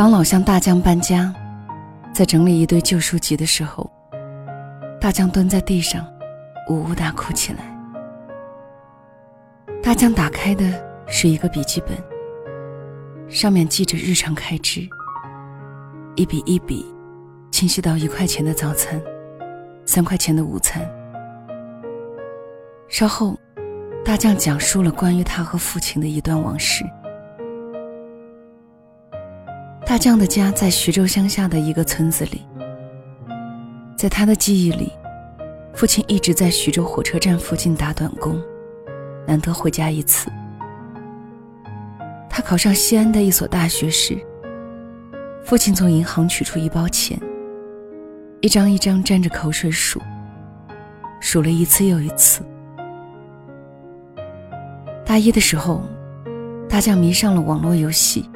[0.00, 1.30] 帮老乡大江搬家，
[2.10, 3.92] 在整理一堆旧书籍的时候，
[4.98, 6.06] 大江蹲在地上，
[6.70, 7.58] 呜呜大哭起来。
[9.82, 10.64] 大江打开的
[11.06, 11.90] 是一个笔记本，
[13.28, 14.88] 上面记着日常开支，
[16.16, 16.82] 一笔一笔，
[17.50, 18.98] 清晰到一块钱的早餐，
[19.84, 20.80] 三块钱的午餐。
[22.88, 23.38] 稍后，
[24.02, 26.86] 大将讲述了关于他和父亲的一段往事。
[29.90, 32.46] 大将的家在徐州乡下的一个村子里，
[33.96, 34.92] 在他的记忆里，
[35.74, 38.40] 父亲一直在徐州火车站附近打短工，
[39.26, 40.30] 难得回家一次。
[42.28, 44.16] 他考上西安的一所大学时，
[45.42, 47.20] 父亲从银行取出一包钱，
[48.40, 50.00] 一张一张沾着口水数，
[51.18, 52.42] 数了一次又一次。
[55.04, 55.82] 大一的时候，
[56.68, 58.30] 大将迷上了网络游戏，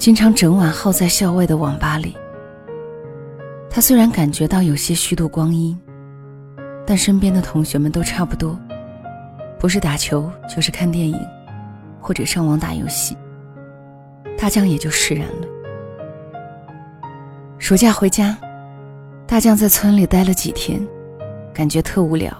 [0.00, 2.16] 经常整晚耗在校外的网吧里。
[3.68, 5.78] 他虽然感觉到有些虚度光阴，
[6.86, 8.58] 但身边的同学们都差不多，
[9.58, 11.20] 不是打球就是看电影，
[12.00, 13.14] 或者上网打游戏。
[14.38, 15.46] 大将也就释然了。
[17.58, 18.34] 暑假回家，
[19.26, 20.80] 大将在村里待了几天，
[21.52, 22.34] 感觉特无聊，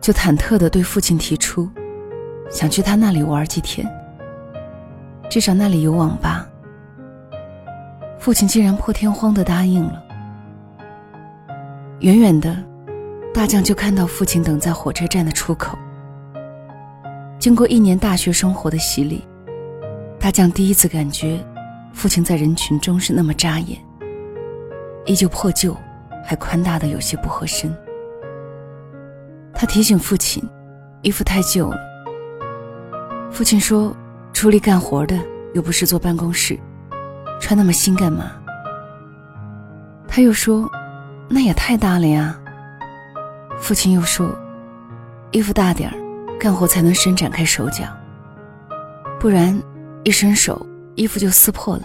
[0.00, 1.68] 就忐忑地对父亲提出。
[2.48, 3.86] 想去他那里玩几天，
[5.30, 6.46] 至少那里有网吧。
[8.18, 10.02] 父亲竟然破天荒的答应了。
[12.00, 12.54] 远远的，
[13.32, 15.78] 大将就看到父亲等在火车站的出口。
[17.38, 19.24] 经过一年大学生活的洗礼，
[20.18, 21.38] 大将第一次感觉，
[21.92, 23.78] 父亲在人群中是那么扎眼，
[25.06, 25.76] 依旧破旧，
[26.24, 27.72] 还宽大的有些不合身。
[29.54, 30.42] 他提醒父亲，
[31.02, 31.78] 衣服太旧了。
[33.30, 33.94] 父亲说
[34.40, 35.18] ：“出力干活的
[35.52, 36.58] 又不是坐办公室，
[37.42, 38.32] 穿那么新干嘛？”
[40.08, 40.66] 他又说
[41.28, 42.40] ：“那也太大了呀。”
[43.60, 44.34] 父亲又说
[45.30, 45.96] ：“衣服大点儿，
[46.38, 47.84] 干活才能伸展开手脚，
[49.20, 49.54] 不然
[50.04, 51.82] 一伸手衣服就撕破了。”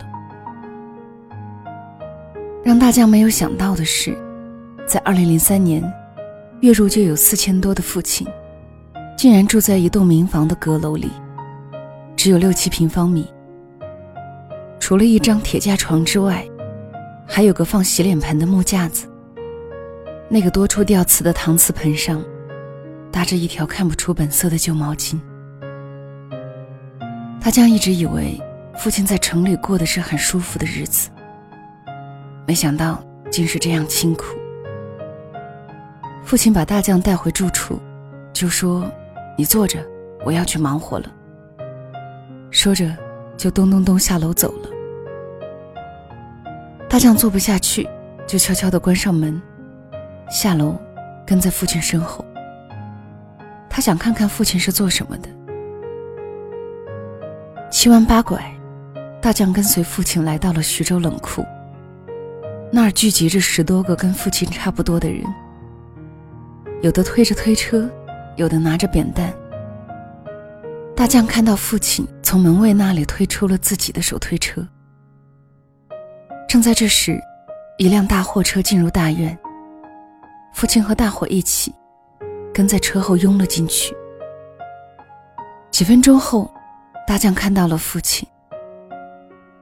[2.64, 4.18] 让大将没有想到的是，
[4.88, 5.84] 在二零零三年，
[6.62, 8.26] 月入就有四千多的父亲，
[9.18, 11.12] 竟然住在一栋民房的阁楼里。
[12.26, 13.32] 只有六七平方米，
[14.80, 16.44] 除了一张铁架床之外，
[17.28, 19.08] 还有个放洗脸盆的木架子。
[20.28, 22.20] 那个多出吊瓷的搪瓷盆上，
[23.12, 25.20] 搭着一条看不出本色的旧毛巾。
[27.40, 28.42] 大将一直以为
[28.76, 31.12] 父亲在城里过的是很舒服的日子，
[32.48, 34.36] 没想到竟是这样清苦。
[36.24, 37.80] 父亲把大将带回住处，
[38.34, 38.92] 就说
[39.38, 39.78] ：“你坐着，
[40.26, 41.08] 我要去忙活了。”
[42.52, 42.90] 说着，
[43.38, 44.70] 就咚咚咚下楼走了。
[46.88, 47.88] 大将坐不下去，
[48.26, 49.42] 就悄悄地关上门，
[50.30, 50.78] 下楼，
[51.26, 52.24] 跟在父亲身后。
[53.70, 55.28] 他想看看父亲是做什么的。
[57.70, 58.42] 七弯八拐，
[59.22, 61.46] 大将跟随父亲来到了徐州冷库。
[62.72, 65.22] 那儿聚集着十多个跟父亲差不多的人，
[66.82, 67.90] 有的推着推车，
[68.38, 69.34] 有的拿着扁担。
[70.96, 72.08] 大将看到父亲。
[72.26, 74.68] 从门卫那里推出了自己的手推车。
[76.50, 77.22] 正在这时，
[77.78, 79.38] 一辆大货车进入大院。
[80.52, 81.72] 父亲和大伙一起
[82.52, 83.96] 跟在车后拥了进去。
[85.70, 86.52] 几分钟后，
[87.06, 88.28] 大将看到了父亲。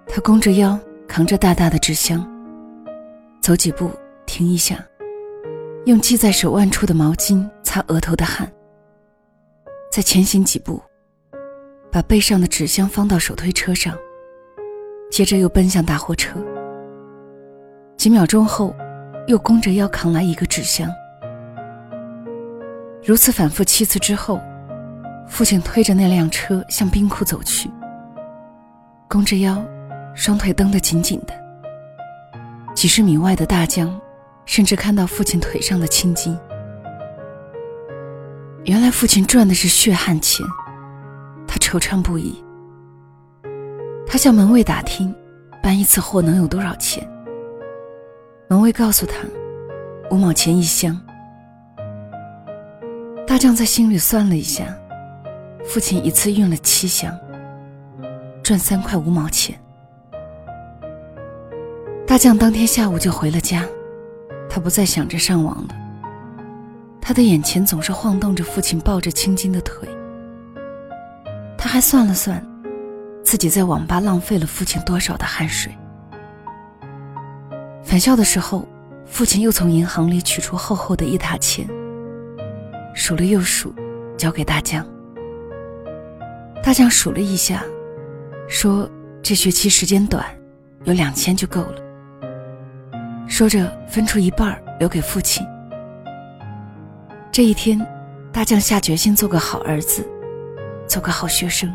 [0.07, 2.25] 他弓着腰，扛着大大的纸箱，
[3.41, 3.91] 走几步
[4.25, 4.77] 停一下，
[5.85, 8.49] 用系在手腕处的毛巾擦额头的汗，
[9.91, 10.81] 再前行几步。
[11.93, 13.95] 把背上的纸箱放到手推车上，
[15.11, 16.43] 接着又奔向大货车。
[17.95, 18.75] 几秒钟后，
[19.27, 20.89] 又弓着腰扛来一个纸箱。
[23.05, 24.41] 如此反复七次之后，
[25.27, 27.69] 父亲推着那辆车向冰库走去，
[29.07, 29.63] 弓着腰，
[30.15, 31.33] 双腿蹬得紧紧的。
[32.73, 34.01] 几十米外的大江，
[34.45, 36.35] 甚至看到父亲腿上的青筋。
[38.63, 40.43] 原来父亲赚的是血汗钱。
[41.73, 42.43] 惆怅不已。
[44.05, 45.13] 他向门卫打听，
[45.61, 47.07] 搬一次货能有多少钱。
[48.47, 49.15] 门卫告诉他，
[50.11, 50.99] 五毛钱一箱。
[53.25, 54.65] 大将在心里算了一下，
[55.65, 57.17] 父亲一次运了七箱，
[58.43, 59.59] 赚三块五毛钱。
[62.05, 63.65] 大将当天下午就回了家，
[64.47, 65.75] 他不再想着上网了。
[67.01, 69.89] 他的眼前总是晃动着父亲抱着青筋的腿。
[71.73, 72.39] 他还算了算，
[73.23, 75.75] 自己在网吧浪费了父亲多少的汗水。
[77.83, 78.67] 返校的时候，
[79.07, 81.67] 父亲又从银行里取出厚厚的一沓钱，
[82.93, 83.73] 数了又数，
[84.15, 84.85] 交给大将。
[86.61, 87.63] 大将数了一下，
[88.47, 88.87] 说
[89.23, 90.23] ：“这学期时间短，
[90.83, 91.81] 有两千就够了。”
[93.27, 95.43] 说着，分出一半留给父亲。
[97.31, 97.83] 这一天，
[98.31, 100.07] 大将下决心做个好儿子，
[100.87, 101.73] 做个好学生。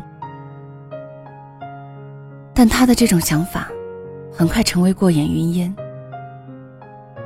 [2.53, 3.69] 但他的这种想法，
[4.33, 5.73] 很快成为过眼云烟。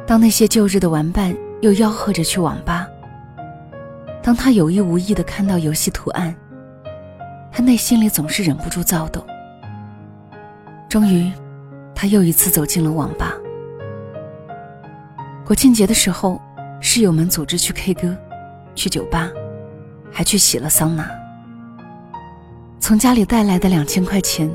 [0.06, 2.88] 当那些旧日的玩伴又吆喝着去网吧，
[4.22, 6.36] 当他有意无意的看到游戏图案，
[7.52, 9.26] 他内心里总是忍不住躁动。
[10.90, 11.32] 终于，
[11.96, 13.34] 他又一次走进了网吧。
[15.46, 16.40] 国庆节的时候，
[16.80, 18.16] 室友们组织去 K 歌，
[18.76, 19.32] 去酒吧，
[20.12, 21.23] 还去洗了桑拿。
[22.84, 24.52] 从家里带来的两千块钱，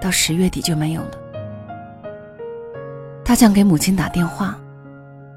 [0.00, 1.10] 到十月底就没有了。
[3.24, 4.56] 大将给母亲打电话。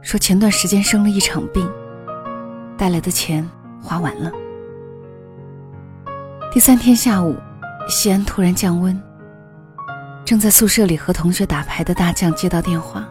[0.04, 1.68] 说前段时间生了一场病，
[2.78, 3.44] 带来的钱
[3.82, 4.32] 花完了。
[6.54, 7.36] 第三天下午，
[7.90, 8.96] 西安突然降温。
[10.24, 13.10] 正在宿舍里和同学打牌的大将接到电话，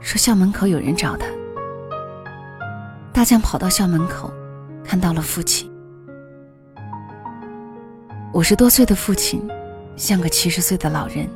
[0.00, 1.26] 说校门口有人找他。
[3.12, 4.32] 大将跑到校门口，
[4.82, 5.70] 看到了父亲。
[8.34, 9.48] 五十多岁的父亲，
[9.94, 11.28] 像个七十岁的老人，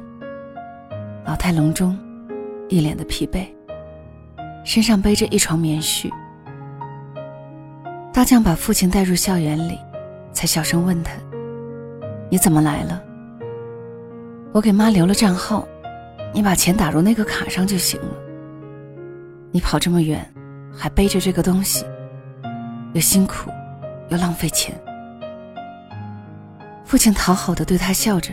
[1.24, 1.96] 老态龙钟，
[2.68, 3.46] 一脸的疲惫。
[4.64, 6.10] 身上背着一床棉絮，
[8.12, 9.78] 大将把父亲带入校园里，
[10.32, 11.12] 才小声问他
[12.28, 13.00] ：“你怎么来了？”
[14.50, 15.68] 我给妈留了账号，
[16.34, 18.16] 你把钱打入那个卡上就行了。
[19.52, 20.28] 你跑这么远，
[20.76, 21.86] 还背着这个东西，
[22.92, 23.52] 又辛苦，
[24.08, 24.74] 又浪费钱。
[26.88, 28.32] 父亲讨好的对他笑着，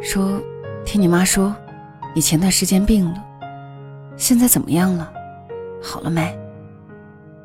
[0.00, 0.40] 说
[0.82, 1.54] ：“听你妈说，
[2.14, 3.22] 你前段时间病了。”
[4.16, 5.12] 现在怎么样了？
[5.82, 6.34] 好了没？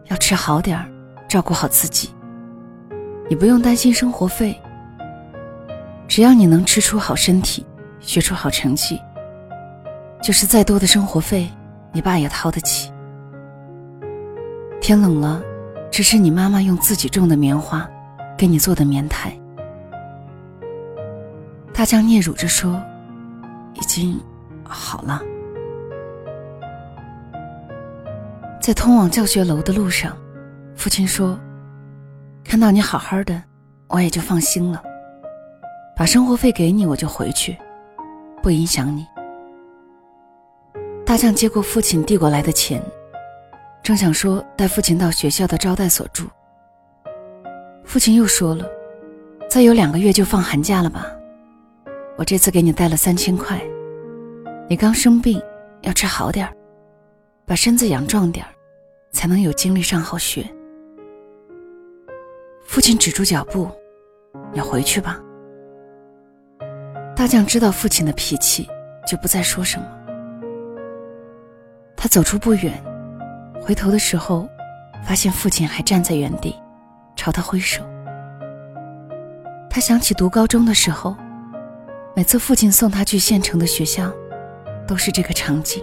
[0.05, 0.89] 要吃好点儿，
[1.27, 2.15] 照顾好自己。
[3.29, 4.57] 你不用担心生活费，
[6.07, 7.65] 只要你能吃出好身体，
[7.99, 9.01] 学出好成绩，
[10.23, 11.49] 就是再多的生活费，
[11.91, 12.89] 你爸也掏得起。
[14.79, 15.41] 天冷了，
[15.91, 17.85] 这是你妈妈用自己种的棉花，
[18.37, 19.37] 给你做的棉胎。
[21.79, 22.83] 大将嗫嚅着说
[23.73, 24.19] ：“已经
[24.65, 25.23] 好了。”
[28.59, 30.17] 在通往教学楼的路上，
[30.75, 31.39] 父亲说
[32.43, 33.41] ：“看到你好好的，
[33.87, 34.83] 我也就放心了。
[35.95, 37.55] 把生活费给你，我就回去，
[38.43, 39.07] 不影响你。”
[41.07, 42.83] 大将接过父亲递过来的钱，
[43.81, 46.25] 正想说带父亲到学校的招待所住，
[47.85, 48.65] 父亲又说了
[49.49, 51.05] ：“再有两个月就放寒假了吧？
[52.19, 53.57] 我这次给你带了三千块，
[54.69, 55.41] 你刚生病，
[55.83, 56.53] 要吃好点儿。”
[57.47, 58.51] 把身子养壮点儿，
[59.13, 60.45] 才能有精力上好学。
[62.65, 63.71] 父亲止住脚步，
[64.51, 65.17] 你回去吧。
[67.15, 68.67] 大将知道父亲的脾气，
[69.07, 69.85] 就不再说什么。
[71.95, 72.83] 他走出不远，
[73.61, 74.45] 回头的时候，
[75.05, 76.53] 发现父亲还站在原地，
[77.15, 77.81] 朝他挥手。
[79.69, 81.15] 他想起读高中的时候，
[82.19, 84.11] 每次父亲送他去县城的学校，
[84.85, 85.81] 都是这个场景。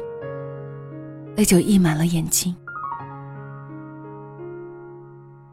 [1.35, 2.55] 泪就溢满了眼睛，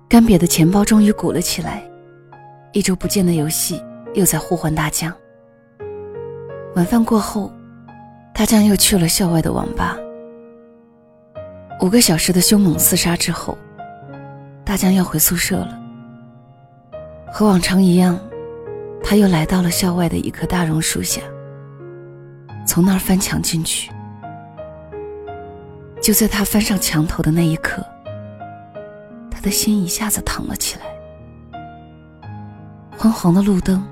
[0.09, 1.81] 干瘪的钱包终于鼓了起来。
[2.73, 3.81] 一周不见的游戏
[4.13, 5.09] 又在呼唤大江。
[6.75, 7.49] 晚饭过后，
[8.33, 9.97] 大将又去了校外的网吧。
[11.79, 13.57] 五个小时的凶猛厮杀之后，
[14.65, 15.79] 大将要回宿舍了。
[17.31, 18.19] 和往常一样，
[19.03, 21.21] 他又来到了校外的一棵大榕树下，
[22.65, 23.91] 从那儿翻墙进去。
[26.01, 27.85] 就在他翻上墙头的那一刻，
[29.29, 30.85] 他的心一下子疼了起来。
[32.97, 33.85] 昏黄的路灯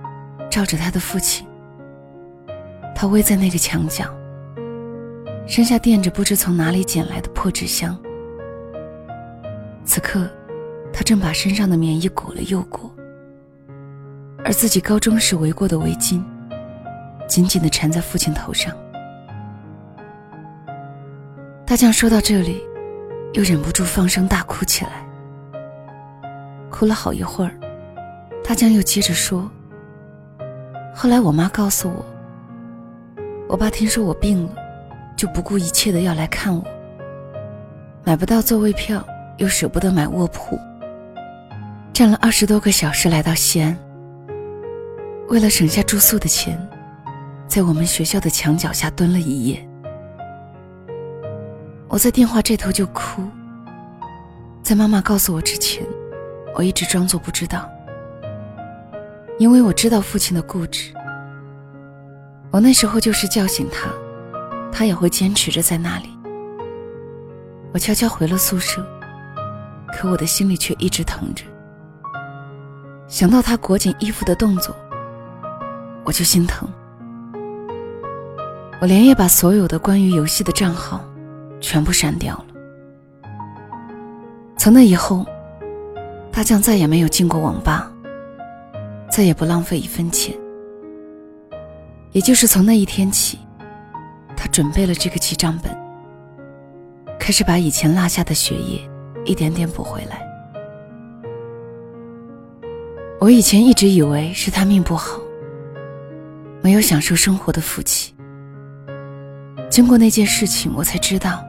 [0.50, 1.46] 照着他的父亲，
[2.96, 4.06] 他偎在那个墙角，
[5.46, 7.98] 身下垫着不知从哪里捡来的破纸箱。
[9.84, 10.30] 此刻，
[10.94, 12.94] 他正把身上的棉衣裹了又裹，
[14.44, 16.24] 而自己高中时围过的围巾，
[17.28, 18.76] 紧紧地缠在父亲头上。
[21.66, 22.62] 大将说到这里，
[23.34, 24.92] 又忍不住放声大哭起来。
[26.70, 27.52] 哭了好一会儿，
[28.44, 29.50] 大将又接着说
[30.94, 32.06] ：“后来我妈告诉我，
[33.48, 34.56] 我爸听说我病了，
[35.16, 36.64] 就不顾一切的要来看我。
[38.04, 39.06] 买不到座位票，
[39.38, 40.60] 又舍不得买卧铺，
[41.94, 43.78] 站了二十多个小时来到西安。
[45.32, 46.60] 为了省下住宿的钱，
[47.48, 49.66] 在我们学校的墙角下蹲了一夜。
[51.88, 53.24] 我在电话这头就哭。
[54.62, 55.88] 在妈妈告诉我之前，
[56.54, 57.66] 我一直装作不知道，
[59.40, 60.92] 因为我知道父亲的固执。
[62.52, 63.90] 我那时候就是叫醒他，
[64.70, 66.10] 他也会坚持着在那里。
[67.74, 68.86] 我悄悄回了宿舍，
[69.94, 71.46] 可我的心里却一直疼着。
[73.08, 74.76] 想到他裹紧衣服的动作，
[76.04, 76.68] 我就心疼。
[78.82, 81.04] 我连夜把所有的关于游戏的账号
[81.60, 82.46] 全部删掉了。
[84.58, 85.26] 从那以后，
[86.32, 87.92] 大将再也没有进过网吧，
[89.10, 90.36] 再也不浪费一分钱。
[92.12, 93.40] 也就是从那一天起，
[94.36, 95.72] 他准备了这个记账本，
[97.20, 98.82] 开始把以前落下的学业
[99.26, 100.22] 一点点补回来。
[103.20, 105.22] 我以前一直以为是他命不好，
[106.62, 108.14] 没有享受生活的福气。
[109.70, 111.44] 经过那件事情，我才知道，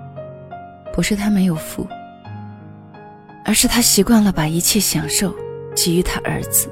[0.92, 1.86] 不是他没有福。
[3.44, 5.34] 而是他习惯了把一切享受
[5.74, 6.70] 给予他儿子。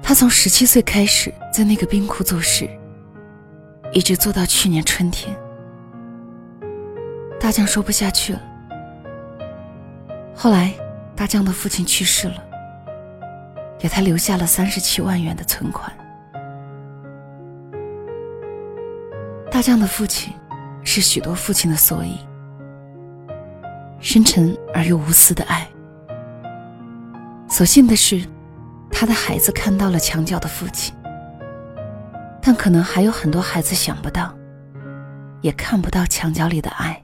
[0.00, 2.70] 他从十七岁开始在那个冰库做事，
[3.92, 5.36] 一直做到去年春天。
[7.40, 8.40] 大将说不下去了。
[10.36, 10.72] 后来，
[11.16, 12.42] 大将的父亲去世了，
[13.80, 15.90] 给他留下了三十七万元的存款。
[19.50, 20.32] 大将的父亲
[20.84, 22.16] 是许多父亲的缩影。
[24.00, 25.66] 深沉而又无私的爱。
[27.48, 28.22] 所幸的是，
[28.90, 30.94] 他的孩子看到了墙角的父亲，
[32.40, 34.34] 但可能还有很多孩子想不到，
[35.40, 37.02] 也看不到墙角里的爱。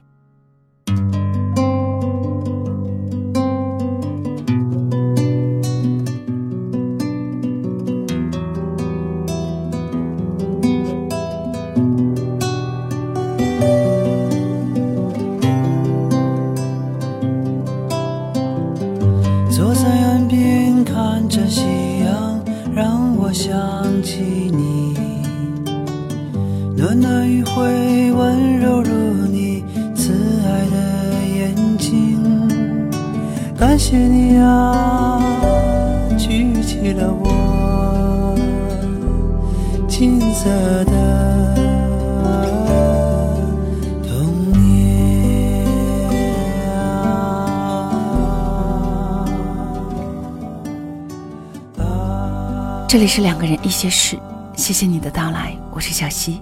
[52.87, 54.17] 这里是两个人一些事，
[54.55, 56.39] 谢谢你的到来，我是小溪。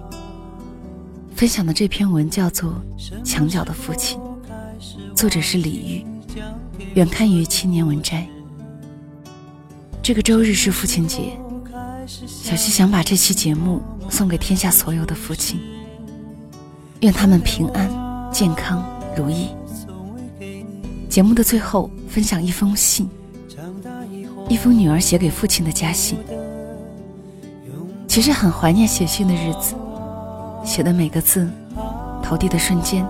[1.34, 2.72] 分享的这篇文叫做
[3.24, 4.20] 《墙角的父亲》，
[5.12, 6.06] 作者是李玉，
[6.94, 8.24] 远看于青年文摘。
[10.00, 11.36] 这个周日是父亲节，
[12.06, 15.58] 小溪想把这期节目送给天下所有的父亲，
[17.00, 17.90] 愿他们平安、
[18.32, 19.48] 健康、如意。
[21.08, 23.10] 节目的最后，分享一封信，
[24.48, 26.16] 一封女儿写给父亲的家信。
[28.16, 29.74] 其实很怀念写信的日子。
[30.64, 31.46] 写的每个字，
[32.22, 33.06] 投递的瞬间，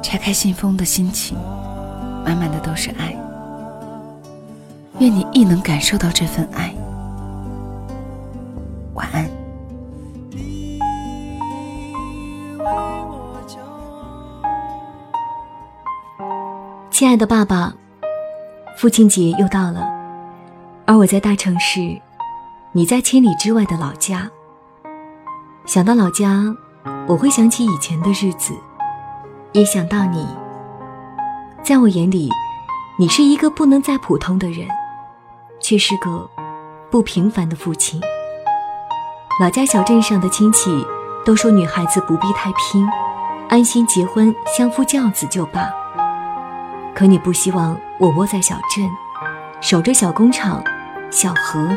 [0.00, 1.36] 拆开信封的心情，
[2.24, 3.14] 满满的都是爱。
[4.98, 6.72] 愿你亦能感受到这份爱。
[8.94, 9.28] 晚安。
[16.90, 17.74] 亲爱的爸爸，
[18.78, 19.86] 父亲节又到了，
[20.86, 22.00] 而我在大城市，
[22.78, 24.30] 你在千里之外的老家。
[25.66, 26.44] 想到老家，
[27.08, 28.54] 我会想起以前的日子，
[29.50, 30.24] 也想到你。
[31.60, 32.30] 在我眼里，
[32.96, 34.68] 你是一个不能再普通的人，
[35.58, 36.30] 却是个
[36.88, 38.00] 不平凡的父亲。
[39.40, 40.70] 老家小镇上的亲戚
[41.24, 42.88] 都说女孩子不必太拼，
[43.48, 45.68] 安心结婚相夫教子就罢。
[46.94, 48.88] 可你不希望我窝在小镇，
[49.60, 50.62] 守着小工厂、
[51.10, 51.76] 小河，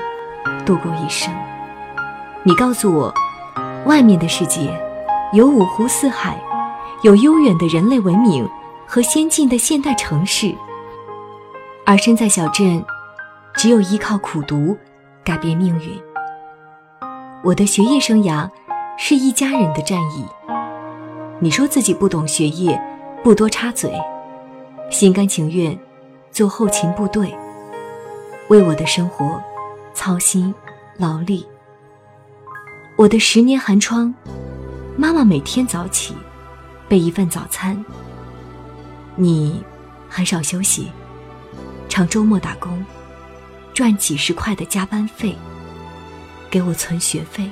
[0.65, 1.33] 度过一生。
[2.43, 3.13] 你告诉我。
[3.85, 4.71] 外面的世界，
[5.33, 6.39] 有五湖四海，
[7.01, 8.47] 有悠远的人类文明
[8.85, 10.53] 和先进的现代城市。
[11.83, 12.85] 而身在小镇，
[13.55, 14.77] 只有依靠苦读
[15.23, 15.99] 改变命运。
[17.43, 18.47] 我的学业生涯
[18.99, 20.23] 是一家人的战役。
[21.39, 22.79] 你说自己不懂学业，
[23.23, 23.91] 不多插嘴，
[24.91, 25.75] 心甘情愿
[26.31, 27.35] 做后勤部队，
[28.49, 29.41] 为我的生活
[30.01, 30.51] 操心
[30.97, 31.45] 劳力。
[32.95, 34.11] 我的十年寒窗，
[34.97, 36.15] 妈妈每天早起
[36.89, 37.85] 备一份早餐。
[39.15, 39.63] 你
[40.09, 40.91] 很少休息，
[41.87, 42.83] 常周末打工，
[43.75, 45.37] 赚几十块的加班费，
[46.49, 47.47] 给我存学费。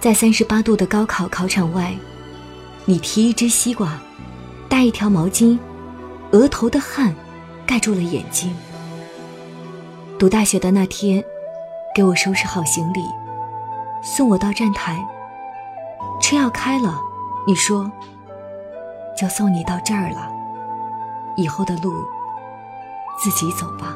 [0.00, 1.96] 在三十八度的高考考场外，
[2.84, 3.96] 你提一只西瓜，
[4.68, 5.56] 带一条毛巾，
[6.32, 7.14] 额头的汗
[7.64, 8.52] 盖住了眼睛。
[10.18, 11.24] 读大学的那天，
[11.94, 13.00] 给我收拾好行李，
[14.02, 14.98] 送我到站台。
[16.20, 17.00] 车要开了，
[17.46, 17.88] 你说
[19.16, 20.28] 就送你到这儿了，
[21.36, 21.92] 以后的路
[23.16, 23.94] 自己走吧。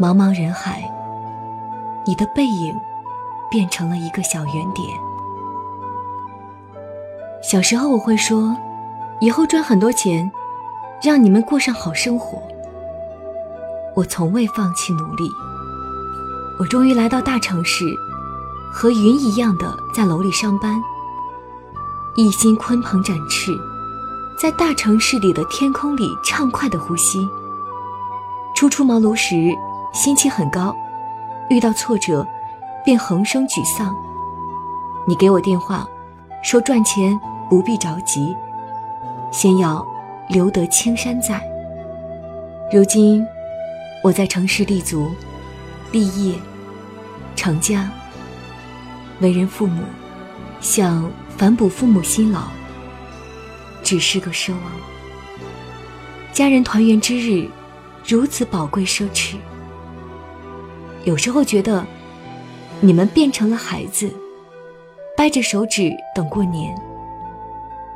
[0.00, 0.90] 茫茫人海，
[2.06, 2.74] 你的背影。
[3.50, 4.86] 变成了一个小圆点。
[7.42, 8.54] 小时候我会说，
[9.20, 10.30] 以后赚很多钱，
[11.02, 12.42] 让你们过上好生活。
[13.94, 15.30] 我从未放弃努力。
[16.58, 17.84] 我终于来到大城市，
[18.72, 20.82] 和云一样的在楼里上班，
[22.16, 23.58] 一心鲲鹏展翅，
[24.38, 27.28] 在大城市里的天空里畅快的呼吸。
[28.54, 29.54] 初出茅庐时，
[29.92, 30.74] 心气很高，
[31.48, 32.26] 遇到挫折。
[32.84, 33.94] 便横生沮丧。
[35.06, 35.86] 你给我电话，
[36.42, 38.34] 说赚钱不必着急，
[39.30, 39.86] 先要
[40.30, 41.42] 留得青山在。
[42.72, 43.26] 如今，
[44.02, 45.14] 我在城市立足、
[45.92, 46.38] 立业、
[47.36, 47.90] 成家，
[49.20, 49.82] 为人父母，
[50.60, 52.42] 想反哺父母辛劳，
[53.82, 54.62] 只是个奢望。
[56.32, 57.48] 家人团圆之日，
[58.06, 59.36] 如此宝贵奢侈，
[61.04, 61.84] 有时候觉得。
[62.80, 64.08] 你们变成了孩子，
[65.16, 66.72] 掰着手指等过年。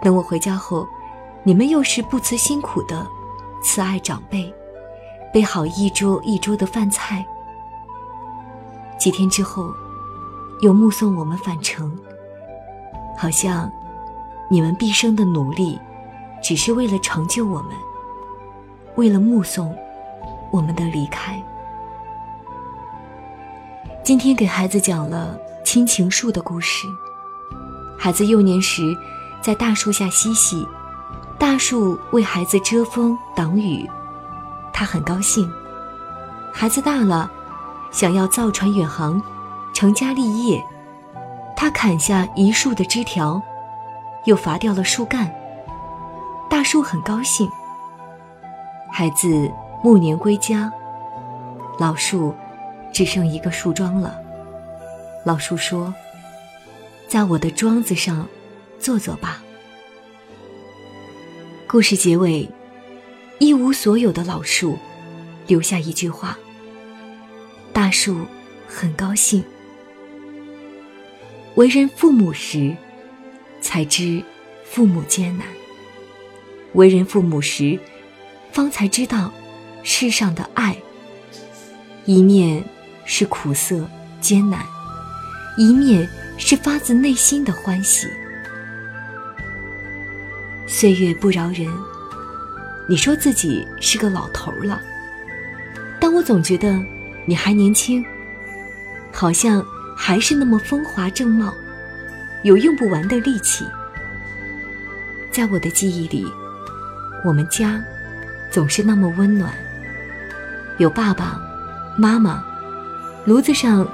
[0.02, 0.85] 等我回家后，
[1.44, 3.06] 你们又是不辞辛苦的
[3.62, 4.52] 慈爱长辈，
[5.32, 7.24] 备好一桌一桌的饭菜。
[8.98, 9.72] 几天之后，
[10.60, 11.96] 又目送我们返程，
[13.16, 13.70] 好像
[14.48, 15.78] 你们毕生的努力，
[16.42, 17.72] 只是为了成就我们，
[18.96, 19.74] 为了目送
[20.50, 21.42] 我们的离开。
[24.04, 26.87] 今天给孩子讲了亲情树的故事。
[27.98, 28.96] 孩子幼年时
[29.40, 30.66] 在大树下嬉戏，
[31.38, 33.88] 大树为孩子遮风挡雨，
[34.72, 35.50] 他很高兴。
[36.52, 37.30] 孩子大了，
[37.90, 39.22] 想要造船远航，
[39.74, 40.62] 成家立业，
[41.56, 43.40] 他砍下一树的枝条，
[44.24, 45.32] 又伐掉了树干。
[46.50, 47.48] 大树很高兴。
[48.90, 49.50] 孩子
[49.82, 50.72] 暮年归家，
[51.78, 52.35] 老树。
[52.92, 54.20] 只剩一个树桩了。
[55.24, 55.94] 老树说
[57.08, 58.28] ：“在我的桩子上
[58.78, 59.42] 坐坐吧。”
[61.66, 62.46] 故事结尾，
[63.42, 64.78] 一无所有的老树
[65.48, 66.38] 留下一句话
[67.74, 68.24] ：“大树
[68.68, 69.42] 很高兴。”
[71.57, 72.72] 为人父母时，
[73.61, 74.22] 才知
[74.64, 75.44] 父母艰难；
[76.74, 77.76] 为人父母时，
[78.52, 79.33] 方才知道
[79.83, 80.76] 世上的爱。
[82.05, 82.64] 一面。
[83.05, 83.85] 是苦涩
[84.20, 84.64] 艰难，
[85.59, 88.07] 一面是发自内心的欢喜。
[90.68, 91.68] 岁月不饶人，
[92.88, 94.83] 你说自己是个老头了，
[96.01, 96.79] 但我总觉得
[97.25, 98.05] 你还年轻，
[99.12, 99.64] 好像
[99.97, 101.55] 还是那么风华正茂，
[102.42, 103.64] 有用不完的力气。
[105.31, 106.27] 在我的记忆里，
[107.25, 107.83] 我们家
[108.51, 109.53] 总是那么温暖，
[110.79, 111.40] 有爸爸
[111.97, 112.45] 妈妈。
[113.25, 113.87] 炉子上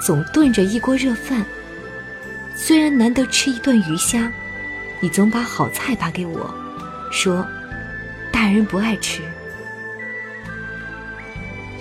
[0.00, 1.44] 总炖着一锅热饭，
[2.56, 4.32] 虽然难得吃一顿鱼虾，
[4.98, 6.52] 你总把好菜扒给我，
[7.12, 7.46] 说
[8.40, 9.20] 大人不爱吃。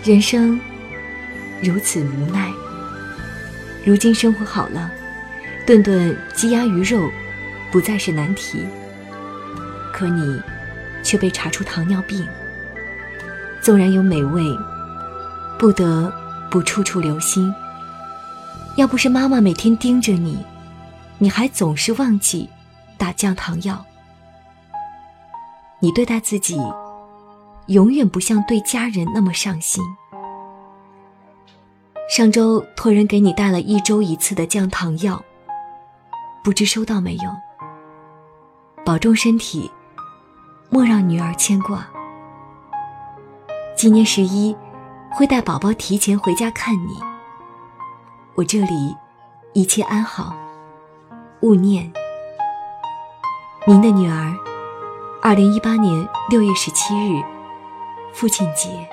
[0.04, 0.60] 人生
[1.63, 2.52] 如此无奈。
[3.86, 4.91] 如今生活好了，
[5.65, 7.10] 顿顿鸡鸭鱼肉
[7.72, 8.67] 不再是难题，
[9.93, 10.38] 可你
[11.02, 12.28] 却被查出糖尿病。
[13.62, 14.43] 纵然有美味，
[15.58, 16.13] 不得。
[16.52, 17.54] 不处处留心。
[18.76, 20.43] 要不是妈妈每天盯着你，
[21.19, 22.50] 你还总是忘记
[22.98, 23.86] 打降糖药。
[25.79, 26.59] 你对待自己，
[27.67, 29.83] 永远不像对家人那么上心。
[32.09, 35.23] 上周托人给你带了一周一次的降糖药，
[36.43, 37.31] 不知收到没有？
[38.85, 39.69] 保重身体，
[40.69, 41.87] 莫让女儿牵挂。
[43.75, 44.55] 今年十一。
[45.11, 46.95] 会带宝宝提前回家看你。
[48.35, 48.95] 我这里
[49.53, 50.35] 一切安好，
[51.41, 51.91] 勿念。
[53.65, 54.37] 您的女儿，
[55.21, 57.21] 二零一八年六月十七日，
[58.13, 58.88] 父亲节。